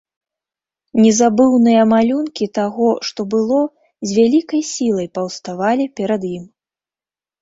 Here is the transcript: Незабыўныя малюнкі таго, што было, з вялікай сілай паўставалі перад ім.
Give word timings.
Незабыўныя 1.03 1.81
малюнкі 1.91 2.45
таго, 2.59 2.89
што 3.09 3.21
было, 3.35 3.61
з 4.07 4.21
вялікай 4.21 4.61
сілай 4.73 5.07
паўставалі 5.19 5.85
перад 6.01 6.21
ім. 6.37 6.43